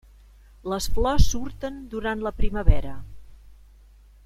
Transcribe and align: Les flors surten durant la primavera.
Les 0.71 0.87
flors 0.95 1.25
surten 1.33 1.77
durant 1.93 2.25
la 2.29 2.33
primavera. 2.41 2.95